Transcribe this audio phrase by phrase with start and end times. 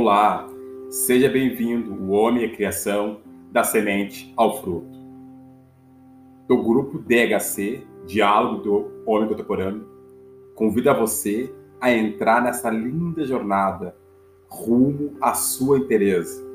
[0.00, 0.48] Olá,
[0.88, 3.18] seja bem-vindo, o Homem a Criação,
[3.50, 4.96] da Semente ao Fruto.
[6.46, 9.88] Do grupo DHC, Diálogo do Homem Contemporâneo,
[10.54, 13.92] convida você a entrar nessa linda jornada
[14.48, 16.46] rumo à sua interesse.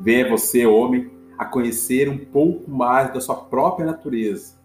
[0.00, 4.58] Venha você, homem, a conhecer um pouco mais da sua própria natureza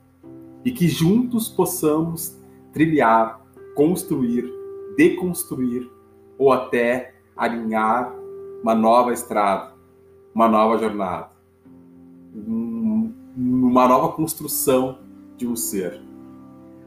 [0.63, 2.39] e que juntos possamos
[2.71, 3.41] trilhar,
[3.75, 4.49] construir,
[4.95, 5.91] deconstruir
[6.37, 7.10] ou até
[7.41, 8.13] alinhar
[8.61, 9.73] uma nova estrada,
[10.33, 11.31] uma nova jornada,
[12.35, 14.99] uma nova construção
[15.35, 15.99] de um ser.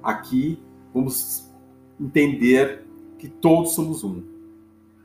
[0.01, 0.63] Aqui
[0.95, 1.53] vamos
[2.01, 2.87] entender
[3.19, 4.23] que todos somos um,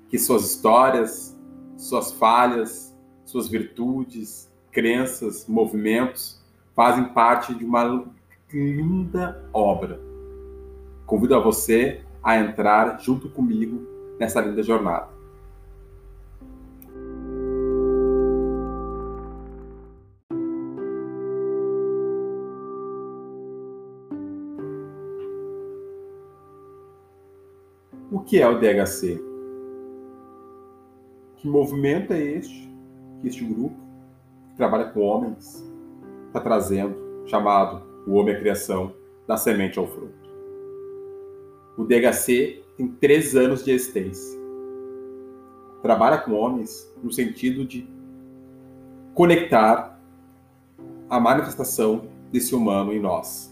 [0.07, 1.35] que suas histórias,
[1.75, 6.39] suas falhas, suas virtudes, crenças, movimentos
[6.75, 8.05] fazem parte de uma
[8.53, 9.99] linda obra.
[11.07, 13.81] Convido a você a entrar junto comigo
[14.19, 15.18] nessa linda jornada.
[28.29, 29.19] Que é o DHC?
[31.37, 32.69] Que movimento é este
[33.19, 33.75] que este grupo,
[34.51, 35.67] que trabalha com homens,
[36.27, 38.93] está trazendo, chamado O Homem à Criação,
[39.27, 40.13] da semente ao fruto?
[41.75, 44.39] O DHC tem três anos de existência.
[45.81, 47.89] Trabalha com homens no sentido de
[49.15, 49.99] conectar
[51.09, 53.51] a manifestação desse humano em nós.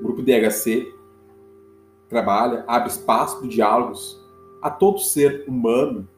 [0.00, 0.93] O grupo DHC
[2.14, 4.22] trabalha, abre espaço de diálogos
[4.62, 6.08] a todo ser humano,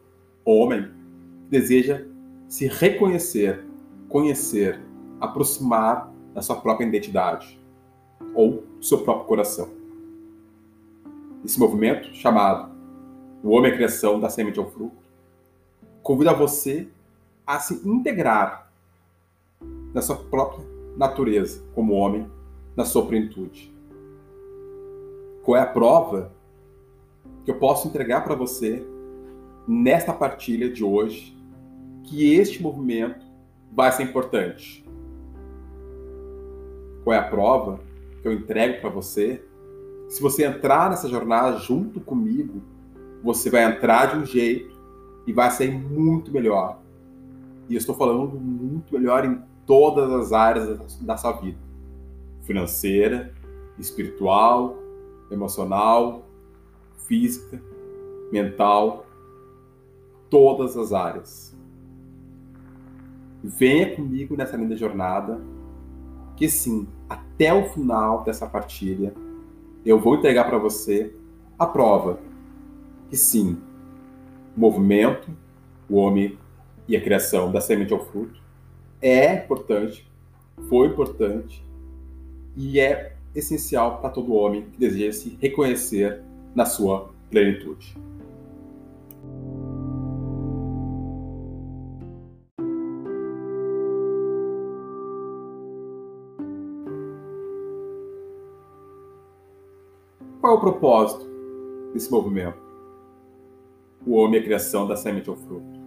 [0.44, 0.91] homem,
[1.44, 2.05] que deseja
[2.47, 3.64] se reconhecer,
[4.06, 4.78] conhecer,
[5.19, 7.58] aproximar da sua própria identidade
[8.34, 9.70] ou do seu próprio coração.
[11.42, 12.70] Esse movimento, chamado
[13.42, 14.97] O Homem é a Criação da Semente ao Fruto,
[16.03, 16.88] convida você
[17.47, 18.71] a se integrar
[19.94, 22.31] na sua própria natureza como homem,
[22.76, 23.75] na sua plenitude
[25.47, 26.33] qual é a prova
[27.45, 28.84] que eu posso entregar para você
[29.69, 31.39] nesta partilha de hoje
[32.03, 33.25] que este movimento
[33.73, 34.84] vai ser importante?
[37.05, 37.79] Qual é a prova
[38.21, 39.41] que eu entrego para você?
[40.09, 42.61] Se você entrar nessa jornada junto comigo,
[43.23, 44.77] você vai entrar de um jeito
[45.28, 46.81] e vai ser muito melhor.
[47.69, 51.59] E eu estou falando muito melhor em todas as áreas da sua vida:
[52.43, 53.33] financeira,
[53.78, 54.85] espiritual,
[55.31, 56.25] emocional,
[57.06, 57.62] física,
[58.32, 59.06] mental,
[60.28, 61.56] todas as áreas.
[63.42, 65.41] Venha comigo nessa linda jornada,
[66.36, 69.15] que sim, até o final dessa partilha,
[69.84, 71.15] eu vou entregar para você
[71.59, 72.19] a prova
[73.09, 73.56] que sim,
[74.56, 75.31] o movimento,
[75.88, 76.36] o homem
[76.88, 78.41] e a criação da semente ao fruto
[79.00, 80.10] é importante,
[80.69, 81.65] foi importante
[82.56, 86.22] e é essencial para todo homem que deseja se reconhecer
[86.54, 87.94] na sua plenitude.
[100.41, 101.26] Qual é o propósito
[101.92, 102.56] desse movimento?
[104.06, 105.80] O homem é a criação da semente ao fruto.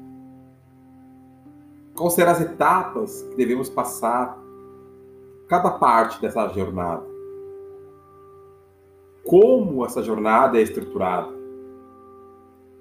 [1.95, 4.37] Quais serão as etapas que devemos passar
[5.47, 7.09] cada parte dessa jornada?
[9.29, 11.31] Como essa jornada é estruturada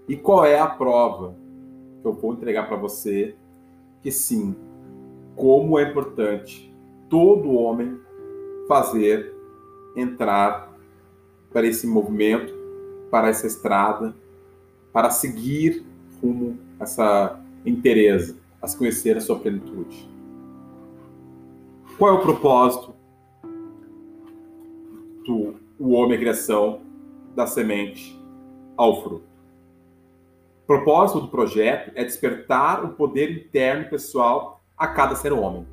[0.09, 1.36] e qual é a prova
[2.00, 3.36] que eu vou entregar para você
[4.03, 4.56] que sim,
[5.36, 6.75] como é importante
[7.10, 8.00] todo homem
[8.66, 9.31] fazer
[9.94, 10.75] entrar
[11.53, 12.54] para esse movimento,
[13.10, 14.16] para essa estrada,
[14.91, 15.84] para seguir
[16.22, 20.09] rumo a essa interesse, a se conhecer a sua plenitude.
[21.98, 22.94] Qual é o propósito
[25.27, 26.80] do o homem a criação
[27.34, 28.19] da semente
[28.77, 29.28] ao fruto.
[30.65, 35.66] O propósito do projeto é despertar o poder interno pessoal a cada ser homem.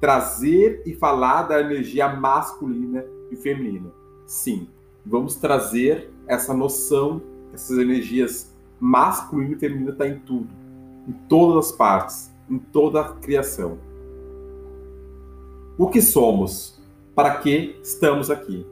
[0.00, 3.90] Trazer e falar da energia masculina e feminina.
[4.26, 4.68] Sim,
[5.04, 7.22] vamos trazer essa noção,
[7.52, 10.48] essas energias masculina e feminina está em tudo,
[11.08, 13.78] em todas as partes, em toda a criação.
[15.78, 16.75] O que somos?
[17.16, 18.66] Para que estamos aqui.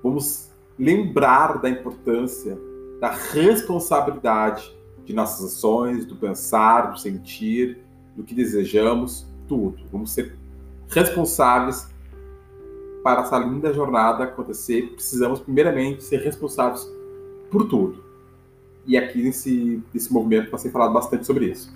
[0.00, 0.48] Vamos
[0.78, 2.56] lembrar da importância,
[3.00, 4.72] da responsabilidade
[5.04, 7.80] de nossas ações, do pensar, do sentir,
[8.14, 9.82] do que desejamos, tudo.
[9.90, 10.36] Vamos ser
[10.88, 11.88] responsáveis
[13.02, 14.92] para essa linda jornada acontecer.
[14.94, 16.88] Precisamos, primeiramente, ser responsáveis
[17.50, 18.04] por tudo.
[18.86, 21.74] e aqui nesse, nesse movimento vai ser falado bastante sobre isso.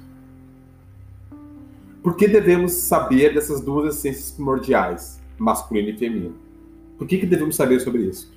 [2.03, 6.35] Por que devemos saber dessas duas essências primordiais, masculino e feminino?
[6.97, 8.33] Por que, que devemos saber sobre isso?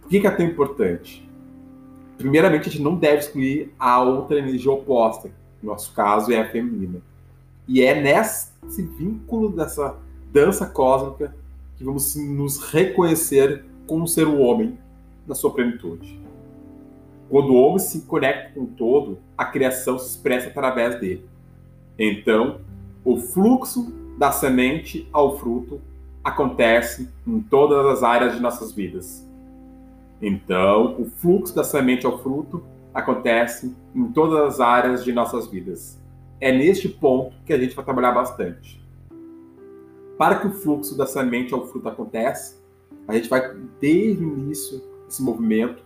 [0.00, 1.28] Por que, que é tão importante?
[2.18, 5.30] Primeiramente, a gente não deve excluir a outra energia oposta,
[5.62, 7.00] no nosso caso é a feminina.
[7.66, 9.96] E é nesse vínculo dessa
[10.32, 11.34] dança cósmica
[11.76, 14.78] que vamos nos reconhecer como ser o homem
[15.26, 16.20] na sua plenitude.
[17.28, 21.24] Quando o homem se conecta com o todo, a criação se expressa através dele.
[21.98, 22.60] Então,
[23.04, 25.80] o fluxo da semente ao fruto
[26.22, 29.26] acontece em todas as áreas de nossas vidas.
[30.20, 32.62] Então, o fluxo da semente ao fruto
[32.92, 35.98] acontece em todas as áreas de nossas vidas.
[36.40, 38.80] É neste ponto que a gente vai trabalhar bastante.
[40.18, 42.60] Para que o fluxo da semente ao fruto aconteça,
[43.08, 45.82] a gente vai, desde o início desse movimento,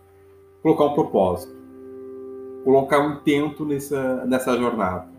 [0.62, 1.54] colocar um propósito,
[2.64, 5.13] colocar um intento nessa, nessa jornada.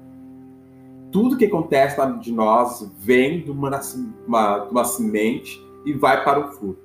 [1.15, 3.79] Tudo que acontece de nós vem de uma,
[4.27, 6.81] uma, uma semente e vai para o fruto.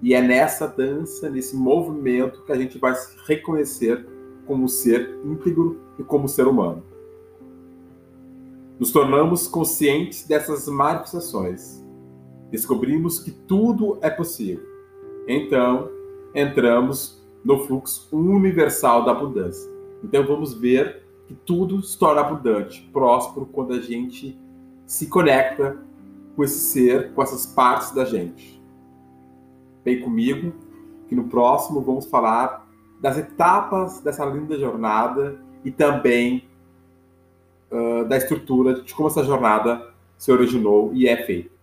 [0.00, 4.08] E é nessa dança, nesse movimento, que a gente vai se reconhecer
[4.46, 6.82] como ser íntegro e como ser humano.
[8.80, 11.84] Nos tornamos conscientes dessas manifestações.
[12.50, 14.64] Descobrimos que tudo é possível.
[15.28, 15.90] Então,
[16.34, 19.70] entramos no fluxo universal da abundância.
[20.02, 24.38] Então, vamos ver que tudo se torna abundante, próspero, quando a gente
[24.86, 25.78] se conecta
[26.36, 28.62] com esse ser, com essas partes da gente.
[29.84, 30.52] Vem comigo,
[31.08, 32.66] que no próximo vamos falar
[33.00, 36.48] das etapas dessa linda jornada e também
[37.70, 41.53] uh, da estrutura de como essa jornada se originou e é feita.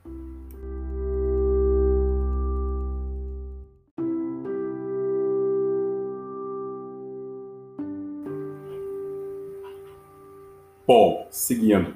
[10.94, 11.96] Bom, seguindo,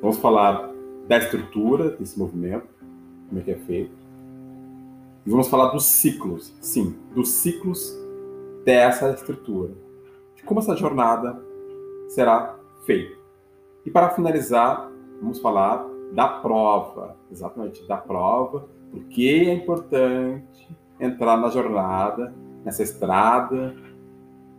[0.00, 0.70] vamos falar
[1.06, 2.66] da estrutura desse movimento,
[3.28, 3.92] como é que é feito.
[5.26, 7.94] E vamos falar dos ciclos, sim, dos ciclos
[8.64, 9.74] dessa estrutura,
[10.34, 11.38] de como essa jornada
[12.08, 12.56] será
[12.86, 13.14] feita.
[13.84, 14.90] E para finalizar,
[15.20, 22.34] vamos falar da prova, exatamente da prova, porque é importante entrar na jornada,
[22.64, 23.76] nessa estrada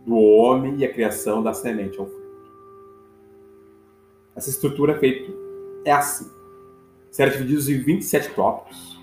[0.06, 2.23] do homem e a criação da semente ao fruto.
[4.36, 5.32] Essa estrutura é feita
[5.84, 6.30] é assim.
[7.10, 8.98] Será dividido em 27 tópicos.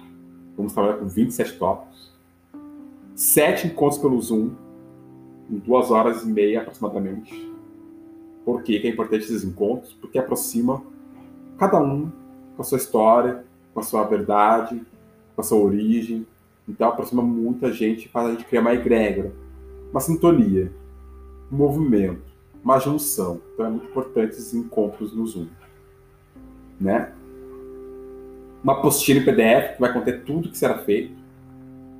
[0.57, 2.11] Vamos trabalhar com 27 tópicos.
[3.15, 4.51] Sete encontros pelo Zoom,
[5.49, 7.49] em duas horas e meia aproximadamente.
[8.43, 9.93] Por que é importante esses encontros?
[9.93, 10.83] Porque aproxima
[11.57, 12.11] cada um
[12.55, 14.81] com a sua história, com a sua verdade,
[15.35, 16.25] com a sua origem.
[16.67, 19.31] Então aproxima muita gente, faz a gente criar uma egrégora,
[19.91, 20.71] uma sintonia,
[21.51, 22.30] um movimento,
[22.63, 23.41] uma junção.
[23.53, 25.47] Então é muito importante esses encontros no Zoom.
[26.79, 27.11] Né?
[28.63, 31.13] Uma apostila em PDF que vai conter tudo que será feito,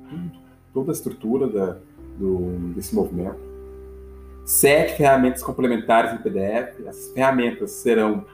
[0.08, 0.30] tudo,
[0.72, 1.78] toda a estrutura da,
[2.18, 3.40] do, desse movimento.
[4.44, 6.80] Sete ferramentas complementares em PDF.
[6.86, 8.24] Essas ferramentas serão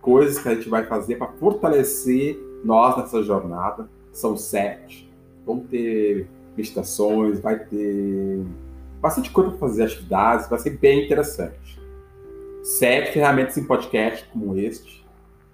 [0.00, 3.88] coisas que a gente vai fazer para fortalecer nós nessa jornada.
[4.12, 5.10] São sete.
[5.44, 6.26] Vão ter
[6.56, 8.44] meditações, vai ter
[9.04, 11.78] bastante coisa para fazer atividades, vai ser bem interessante.
[12.62, 15.04] Sete ferramentas em podcast como este,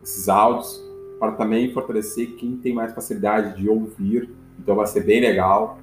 [0.00, 0.80] esses áudios,
[1.18, 5.80] para também fortalecer quem tem mais facilidade de ouvir, então vai ser bem legal.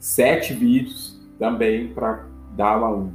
[0.00, 2.24] Sete vídeos também para
[2.56, 3.12] dar um,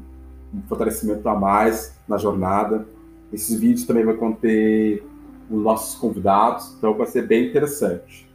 [0.54, 2.86] um, fortalecimento a mais na jornada.
[3.34, 5.04] Esses vídeos também vão conter
[5.50, 8.32] os nossos convidados, então vai ser bem interessante.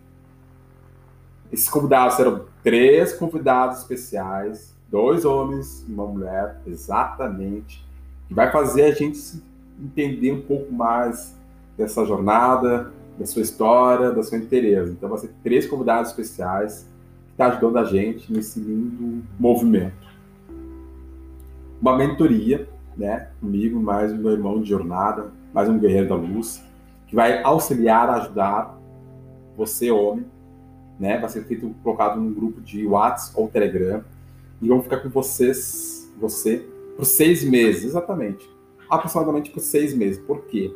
[1.52, 7.87] Esses convidados serão três convidados especiais, dois homens e uma mulher, exatamente,
[8.26, 9.42] que vai fazer a gente
[9.80, 11.37] entender um pouco mais
[11.76, 14.90] dessa jornada, da sua história, da sua interesse.
[14.90, 16.87] Então, vai ser três convidados especiais
[17.38, 20.09] está ajudando a gente nesse lindo movimento.
[21.80, 26.61] Uma mentoria, né, comigo, mais um meu irmão de jornada, mais um guerreiro da luz,
[27.07, 28.76] que vai auxiliar, ajudar
[29.57, 30.26] você, homem,
[30.99, 34.02] né, vai ser feito, colocado num grupo de WhatsApp ou Telegram,
[34.60, 38.48] e vão ficar com vocês, você, por seis meses, exatamente,
[38.90, 40.20] aproximadamente por seis meses.
[40.24, 40.74] Por quê?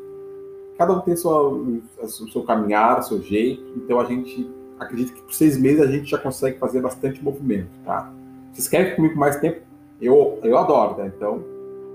[0.79, 5.23] Cada um tem sua, o seu caminhar, o seu jeito, então a gente acredito que
[5.23, 8.13] por seis meses a gente já consegue fazer bastante movimento, tá?
[8.53, 9.63] Vocês querem comigo mais tempo?
[10.01, 11.07] Eu, eu adoro, tá?
[11.07, 11.45] Então,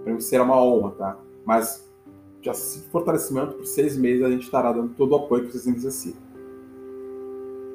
[0.03, 1.17] para mim será uma honra, tá?
[1.45, 1.87] Mas
[2.41, 5.65] já se fortalecimento por seis meses a gente estará dando todo o apoio que vocês
[5.65, 6.21] necessitam.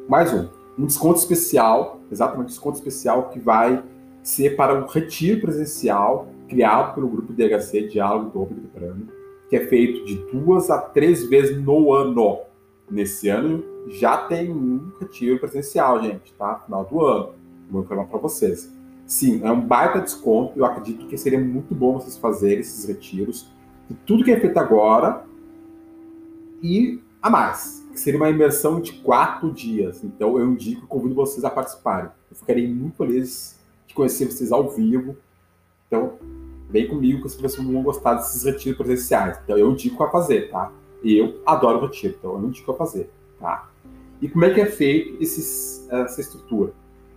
[0.09, 3.83] Mais um, um desconto especial, exatamente um desconto especial que vai
[4.23, 9.09] ser para um retiro presencial criado pelo grupo DHC, Diálogo do Hope Prano,
[9.49, 12.41] que é feito de duas a três vezes no ano.
[12.91, 16.61] Nesse ano já tem um retiro presencial, gente, tá?
[16.65, 17.31] Final do ano.
[17.71, 18.71] Vou informar para vocês.
[19.07, 20.59] Sim, é um baita desconto.
[20.59, 23.51] Eu acredito que seria muito bom vocês fazerem esses retiros.
[23.91, 25.25] E tudo que é feito agora
[26.63, 27.87] e a mais.
[27.93, 30.05] Que seria uma imersão de quatro dias.
[30.05, 32.11] Então eu indico convido vocês a participarem.
[32.31, 33.59] Eu ficarei muito feliz
[33.93, 35.17] conhecer vocês ao vivo.
[35.87, 36.19] Então,
[36.73, 39.39] vem comigo que vocês vão gostar desses retiros presenciais.
[39.45, 40.73] Então eu indico a fazer, tá?
[41.03, 43.69] E eu adoro retiro, então eu indico a fazer, tá?
[44.21, 46.73] E como é que é feito esses, essa estrutura?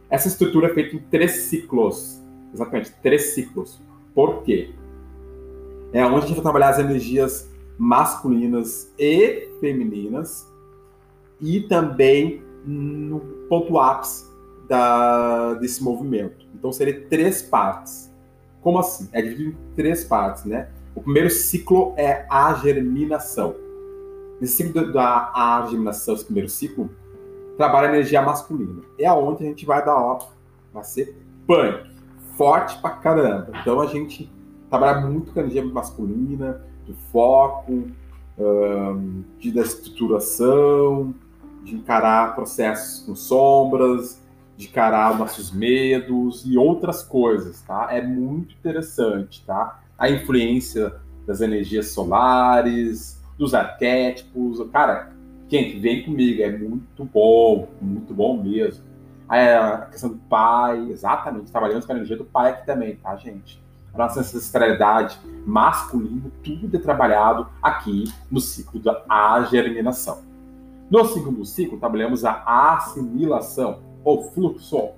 [0.10, 2.22] Essa estrutura é feita em três ciclos.
[2.54, 3.80] Exatamente, três ciclos.
[4.14, 4.72] Por quê?
[5.94, 10.52] É onde a gente vai trabalhar as energias masculinas e femininas
[11.40, 14.26] e também no ponto ápice
[14.68, 16.46] da, desse movimento.
[16.54, 18.14] Então, seria três partes.
[18.62, 19.08] Como assim?
[19.12, 20.70] É dividido em três partes, né?
[20.96, 23.56] O primeiro ciclo é a germinação.
[24.40, 26.90] Nesse ciclo da a germinação, esse primeiro ciclo,
[27.58, 28.82] trabalha a energia masculina.
[28.98, 30.20] É aonde a gente vai dar, ó,
[30.74, 31.90] vai ser punk,
[32.36, 33.52] forte pra caramba.
[33.62, 34.32] Então a gente
[34.70, 37.88] trabalha muito com a energia masculina, do foco,
[38.38, 41.14] um, de da estruturação,
[41.64, 44.22] de encarar processos com sombras,
[44.58, 47.90] de encarar nossos medos e outras coisas, tá?
[47.92, 49.82] É muito interessante, tá?
[49.98, 50.96] A influência
[51.26, 55.16] das energias solares, dos arquétipos, cara,
[55.48, 58.84] Gente, vem comigo, é muito bom, muito bom mesmo.
[59.30, 63.64] A questão do pai, exatamente, trabalhamos com a energia do pai aqui também, tá, gente?
[63.94, 70.24] A nossa ancestralidade masculina, tudo é trabalhado aqui no ciclo da germinação.
[70.90, 74.92] No segundo ciclo, trabalhamos a assimilação, ou fluxo.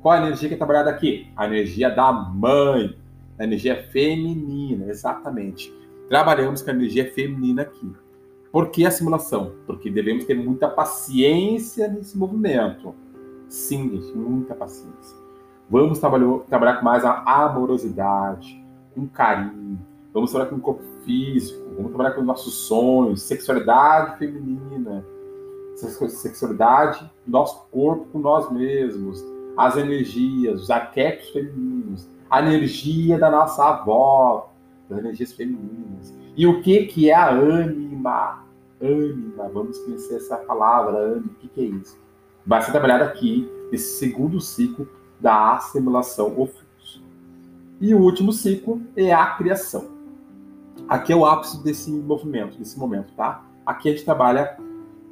[0.00, 1.30] Qual a energia que é trabalhada aqui?
[1.36, 2.96] A energia da mãe,
[3.38, 5.72] a energia feminina, exatamente.
[6.08, 7.92] Trabalhamos com a energia feminina aqui.
[8.50, 9.52] Por que a simulação?
[9.66, 12.94] Porque devemos ter muita paciência nesse movimento.
[13.48, 15.16] Sim, gente, muita paciência.
[15.68, 18.62] Vamos trabalhar, trabalhar com mais a amorosidade,
[18.94, 19.80] com carinho.
[20.12, 21.62] Vamos trabalhar com o corpo físico.
[21.76, 25.04] Vamos trabalhar com os nossos sonhos, sexualidade feminina,
[25.90, 29.24] sexualidade, nosso corpo com nós mesmos,
[29.56, 34.50] as energias, os arquétipos femininos, a energia da nossa avó,
[34.88, 36.14] das energias femininas.
[36.36, 38.42] E o que, que é a ânima?
[38.82, 41.96] ânima, vamos conhecer essa palavra, ânima, o que, que é isso?
[42.44, 44.88] Vai ser trabalhado aqui, nesse segundo ciclo
[45.20, 47.02] da assimilação ou fluxo.
[47.80, 49.88] E o último ciclo é a criação.
[50.88, 53.44] Aqui é o ápice desse movimento, desse momento, tá?
[53.64, 54.58] Aqui a gente trabalha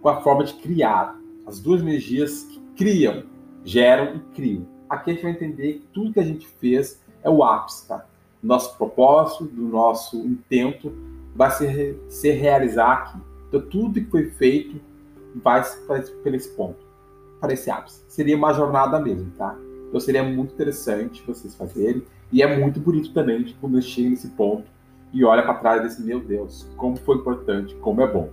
[0.00, 3.24] com a forma de criar, as duas energias que criam,
[3.64, 4.66] geram e criam.
[4.88, 8.06] Aqui a gente vai entender que tudo que a gente fez é o ápice, tá?
[8.42, 10.92] Nosso propósito, do nosso intento
[11.34, 13.18] vai se, se realizar aqui.
[13.48, 14.80] Então, tudo que foi feito
[15.42, 16.78] vai para esse ponto,
[17.40, 18.02] para esse ápice.
[18.08, 19.56] Seria uma jornada mesmo, tá?
[19.88, 22.02] Então, seria muito interessante vocês fazerem.
[22.32, 24.64] E é muito bonito também de quando chega nesse ponto
[25.12, 28.30] e olha para trás desse, meu Deus, como foi importante, como é bom.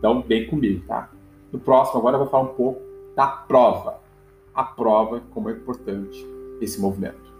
[0.00, 1.10] Então, vem comigo, tá?
[1.52, 2.80] No próximo, agora eu vou falar um pouco
[3.14, 4.00] da prova.
[4.54, 6.26] A prova, como é importante
[6.58, 7.30] esse movimento.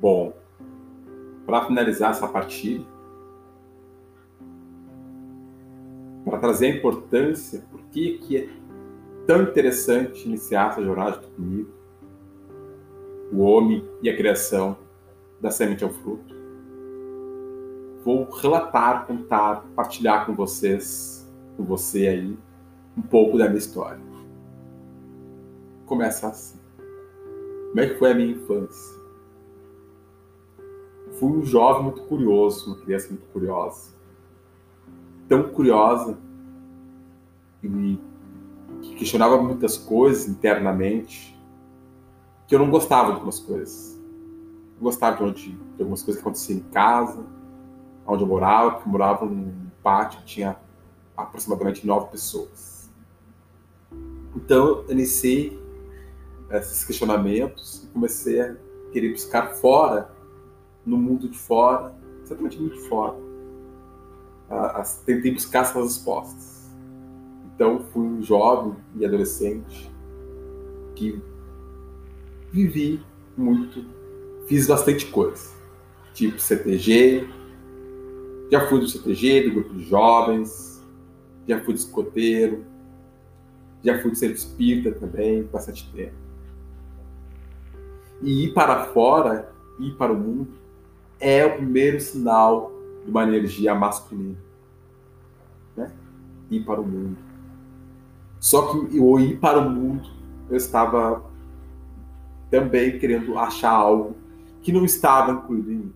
[0.00, 0.32] Bom,
[1.44, 2.84] para finalizar essa partida,
[6.24, 8.57] para trazer a importância, por que, que é
[9.28, 11.70] tão interessante iniciar essa jornada comigo,
[13.30, 14.74] o homem e a criação
[15.38, 16.34] da semente ao fruto.
[18.02, 22.38] Vou relatar, contar, partilhar com vocês, com você aí,
[22.96, 24.00] um pouco da minha história.
[25.84, 26.58] Começa assim.
[27.68, 28.98] Como é que foi a minha infância?
[31.18, 33.92] fui um jovem muito curioso, uma criança muito curiosa.
[35.28, 36.16] Tão curiosa
[37.62, 37.68] e
[38.82, 41.38] que questionava muitas coisas internamente,
[42.46, 43.98] que eu não gostava de algumas coisas.
[44.76, 47.24] Eu gostava de, onde, de algumas coisas que aconteciam em casa,
[48.06, 50.56] onde eu morava, porque eu morava num pátio que tinha
[51.16, 52.90] aproximadamente nove pessoas.
[54.34, 55.58] Então, eu iniciei
[56.50, 58.56] esses questionamentos e comecei a
[58.92, 60.10] querer buscar fora
[60.86, 63.16] no mundo de fora, exatamente no mundo de fora.
[65.04, 66.57] tentei buscar essas respostas.
[67.58, 69.90] Então, fui um jovem e adolescente
[70.94, 71.20] que
[72.52, 73.02] vivi
[73.36, 73.84] muito,
[74.46, 75.50] fiz bastante coisa,
[76.14, 77.28] tipo CTG,
[78.48, 80.80] Já fui do CTG, do grupo de jovens,
[81.48, 82.64] já fui de escoteiro,
[83.82, 86.14] já fui de centro espírita também, bastante tempo.
[88.22, 90.48] E ir para fora, ir para o mundo,
[91.18, 92.70] é o primeiro sinal
[93.04, 94.38] de uma energia masculina.
[95.76, 95.92] Né?
[96.52, 97.27] Ir para o mundo.
[98.40, 100.08] Só que o ir para o mundo,
[100.48, 101.22] eu estava
[102.50, 104.16] também querendo achar algo
[104.62, 105.92] que não estava incluído em mim.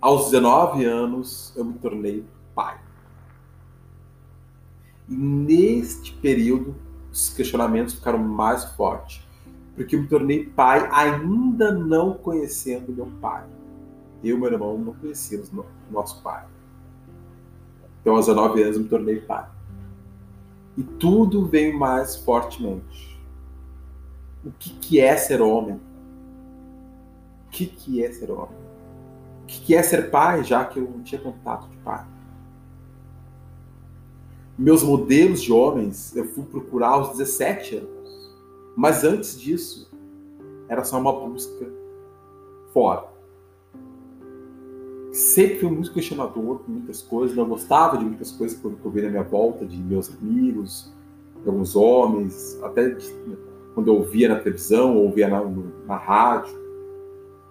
[0.00, 2.78] Aos 19 anos, eu me tornei pai.
[5.08, 6.74] E neste período,
[7.10, 9.26] os questionamentos ficaram mais fortes,
[9.74, 13.44] porque eu me tornei pai ainda não conhecendo meu pai.
[14.22, 15.50] Eu e meu irmão não conhecíamos
[15.90, 16.44] nosso pai.
[18.04, 19.48] Então, aos 19 anos, me tornei pai.
[20.76, 23.18] E tudo vem mais fortemente.
[24.44, 25.80] O que, que é ser homem?
[27.46, 28.58] O que, que é ser homem?
[29.42, 32.04] O que, que é ser pai, já que eu não tinha contato de pai?
[34.58, 38.34] Meus modelos de homens eu fui procurar aos 17 anos.
[38.76, 39.90] Mas antes disso,
[40.68, 41.72] era só uma busca
[42.70, 43.13] fora.
[45.14, 49.00] Sempre fui muito questionador com muitas coisas, não gostava de muitas coisas que eu vi
[49.00, 50.92] na minha volta, de meus amigos,
[51.40, 53.14] de alguns homens, até de,
[53.76, 55.40] quando eu ouvia na televisão, ou ouvia na,
[55.86, 56.52] na rádio.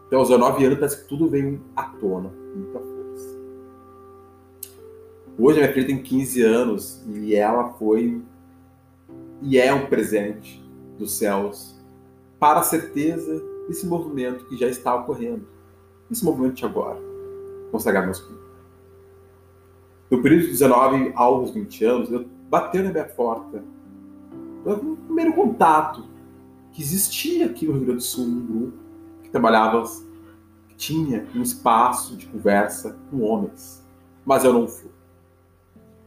[0.08, 3.39] Então, aos 19 anos, parece que tudo veio à tona, muita força.
[5.39, 8.22] Hoje, minha filha tem 15 anos e ela foi
[9.41, 10.62] e é um presente
[11.00, 11.82] dos céus
[12.38, 15.48] para a certeza desse movimento que já está ocorrendo,
[16.12, 17.12] esse movimento de agora,
[17.74, 18.39] consagrar meus filhos.
[20.12, 23.63] No período de 19 aos 20 anos, eu bateu na minha porta
[24.63, 26.08] um primeiro contato
[26.72, 28.77] que existia aqui no Rio Grande do Sul um grupo
[29.24, 29.84] que trabalhava,
[30.70, 33.83] que tinha um espaço de conversa com homens.
[34.24, 34.92] Mas eu não fui.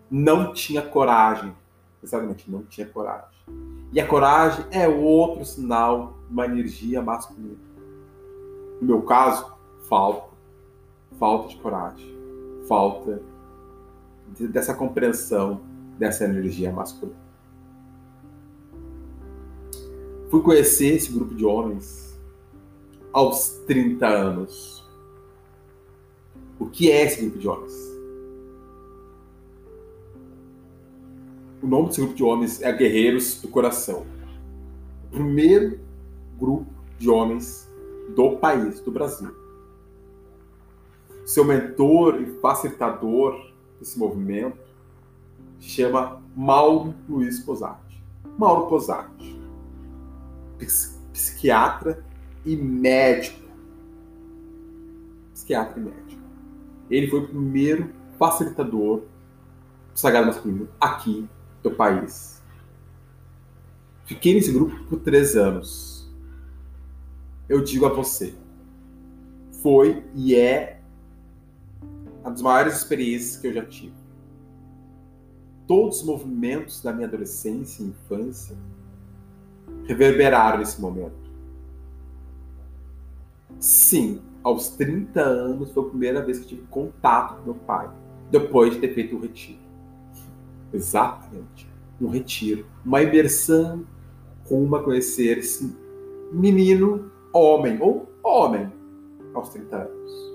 [0.08, 1.52] Não tinha coragem.
[2.00, 3.36] Exatamente, não tinha coragem.
[3.92, 7.56] E a coragem é outro sinal de uma energia masculina.
[8.80, 9.52] No meu caso,
[9.88, 10.25] falta.
[11.18, 12.16] Falta de coragem.
[12.68, 13.22] Falta
[14.50, 15.60] dessa compreensão
[15.98, 17.26] dessa energia masculina.
[20.30, 22.20] Fui conhecer esse grupo de homens
[23.12, 24.84] aos 30 anos.
[26.58, 27.96] O que é esse grupo de homens?
[31.62, 34.06] O nome desse grupo de homens é Guerreiros do Coração.
[35.06, 35.80] O primeiro
[36.38, 36.66] grupo
[36.98, 37.70] de homens
[38.14, 39.45] do país, do Brasil.
[41.26, 44.56] Seu mentor e facilitador desse movimento
[45.60, 48.00] se chama Mauro Luiz Posati.
[48.38, 49.36] Mauro Posati
[51.12, 52.04] psiquiatra
[52.44, 53.48] e médico.
[55.34, 56.22] Psiquiatra e médico.
[56.88, 61.28] Ele foi o primeiro facilitador do Sagrado Masculino aqui
[61.62, 62.42] do país.
[64.04, 66.08] Fiquei nesse grupo por três anos.
[67.48, 68.34] Eu digo a você,
[69.62, 70.75] foi e é
[72.26, 73.94] uma das maiores experiências que eu já tive.
[75.66, 78.56] Todos os movimentos da minha adolescência e infância
[79.84, 81.14] reverberaram nesse momento.
[83.60, 87.88] Sim, aos 30 anos foi a primeira vez que tive contato com meu pai,
[88.30, 89.60] depois de ter feito o retiro.
[90.72, 91.68] Exatamente,
[92.00, 93.86] um retiro, uma imersão
[94.44, 95.76] rumo a conhecer esse
[96.32, 98.72] menino homem, ou homem,
[99.32, 100.25] aos 30 anos.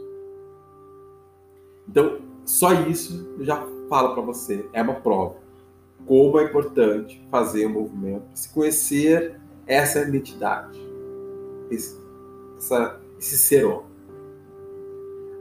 [1.92, 5.36] Então, só isso já falo para você, é uma prova.
[6.06, 10.80] Como é importante fazer o um movimento, se conhecer essa identidade,
[11.70, 12.00] esse,
[12.58, 13.92] essa, esse ser homem.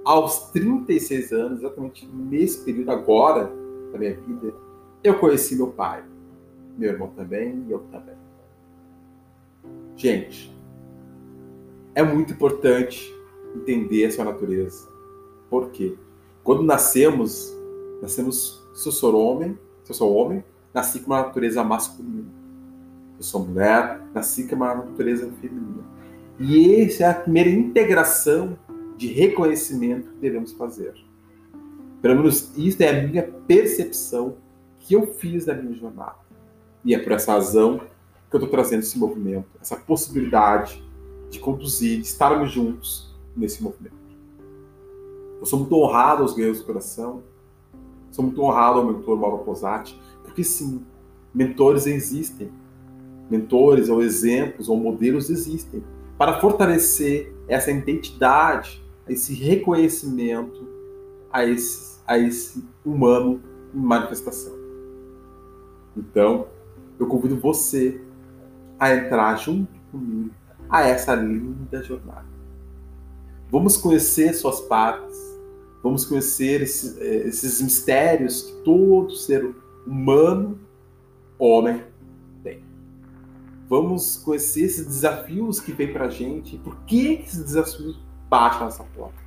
[0.04, 3.48] Aos 36 anos, exatamente nesse período agora
[3.92, 4.52] da minha vida,
[5.04, 6.02] eu conheci meu pai,
[6.76, 8.16] meu irmão também e eu também.
[9.94, 10.52] Gente,
[11.94, 13.14] é muito importante
[13.54, 14.88] entender a sua natureza.
[15.48, 15.96] Por quê?
[16.42, 17.52] Quando nascemos,
[18.00, 22.40] nascemos, se eu sou homem, se eu sou homem, nasci com uma natureza masculina
[23.20, 25.84] eu sou mulher, nasci com uma natureza feminina.
[26.38, 28.58] E essa é a primeira integração
[28.96, 30.94] de reconhecimento que devemos fazer.
[32.00, 34.38] Pelo menos isso é a minha percepção
[34.78, 36.16] que eu fiz da minha jornada.
[36.82, 37.78] E é por essa razão
[38.30, 40.82] que eu estou trazendo esse movimento, essa possibilidade
[41.28, 43.99] de conduzir, de estarmos juntos nesse movimento.
[45.40, 47.22] Eu sou muito honrado aos Guerreiros do Coração,
[48.12, 50.84] sou muito honrado ao mentor Mauro Posati, porque sim,
[51.34, 52.52] mentores existem,
[53.30, 55.82] mentores ou exemplos ou modelos existem
[56.18, 60.68] para fortalecer essa identidade, esse reconhecimento
[61.32, 63.40] a esse, a esse humano
[63.74, 64.52] em manifestação.
[65.96, 66.48] Então,
[66.98, 67.98] eu convido você
[68.78, 70.30] a entrar junto comigo
[70.68, 72.26] a essa linda jornada.
[73.50, 75.29] Vamos conhecer suas partes,
[75.82, 79.54] vamos conhecer esses, eh, esses mistérios que todo ser
[79.86, 80.58] humano,
[81.38, 81.82] homem,
[82.42, 82.62] tem.
[83.68, 88.64] Vamos conhecer esses desafios que vem para a gente por que esses desafios batem na
[88.66, 89.20] nossa porta.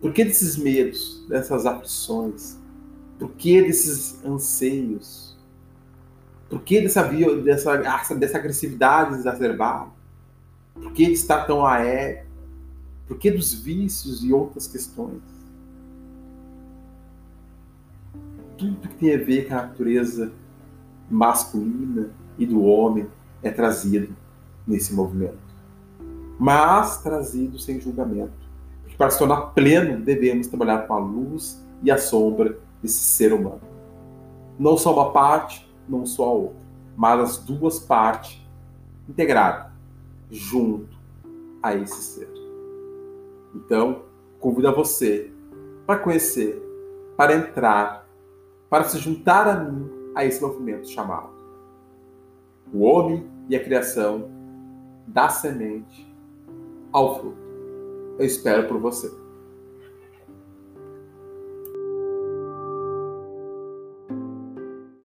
[0.00, 2.58] Por que desses medos, dessas aflições?
[3.18, 5.36] Por que desses anseios?
[6.48, 9.90] Por que dessa, dessa, dessa agressividade exacerbada?
[10.74, 12.26] Por que estar tão aéreo?
[13.06, 15.39] Por que dos vícios e outras questões?
[18.60, 20.32] Tudo que tem a ver com a natureza
[21.10, 23.08] masculina e do homem
[23.42, 24.14] é trazido
[24.66, 25.38] nesse movimento.
[26.38, 28.34] Mas trazido sem julgamento.
[28.82, 33.32] Porque para se tornar pleno, devemos trabalhar com a luz e a sombra desse ser
[33.32, 33.62] humano.
[34.58, 36.60] Não só uma parte, não só a outra,
[36.94, 38.46] mas as duas partes
[39.08, 39.72] integradas
[40.30, 40.98] junto
[41.62, 42.28] a esse ser.
[43.54, 44.02] Então,
[44.38, 45.32] convido a você
[45.86, 46.62] para conhecer,
[47.16, 48.06] para entrar,
[48.70, 51.40] para se juntar a mim a esse movimento chamado
[52.72, 54.30] o homem e a criação
[55.06, 56.08] da semente
[56.92, 57.36] ao fruto.
[58.16, 59.10] Eu espero por você.